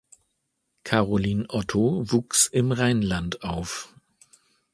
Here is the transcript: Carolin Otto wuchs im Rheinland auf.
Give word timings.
Carolin 0.83 1.45
Otto 1.47 2.11
wuchs 2.11 2.47
im 2.47 2.71
Rheinland 2.71 3.43
auf. 3.43 3.93